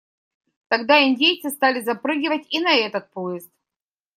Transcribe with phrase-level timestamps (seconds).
[0.67, 3.51] Тогда индейцы стали запрыгивать и на этот поезд.